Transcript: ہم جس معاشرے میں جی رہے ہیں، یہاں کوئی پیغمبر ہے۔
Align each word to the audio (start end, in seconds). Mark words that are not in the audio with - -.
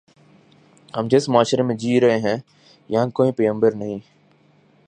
ہم 0.93 1.07
جس 1.07 1.29
معاشرے 1.29 1.63
میں 1.63 1.75
جی 1.75 1.99
رہے 2.01 2.17
ہیں، 2.19 2.37
یہاں 2.89 3.07
کوئی 3.09 3.31
پیغمبر 3.31 3.75
ہے۔ 3.75 3.97